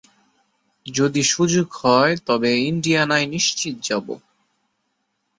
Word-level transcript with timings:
যদি 0.85 1.21
যাবার 1.21 1.31
সুযোগ 1.31 1.67
হয়, 1.81 2.13
তবে 2.27 2.49
ইণ্ডিয়ানায় 2.61 3.27
নিশ্চিত 3.27 3.75
যাব। 3.83 4.07